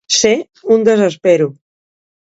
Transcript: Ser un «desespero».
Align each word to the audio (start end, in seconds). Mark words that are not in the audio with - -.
Ser 0.19 0.31
un 0.75 0.79
«desespero». 0.89 1.47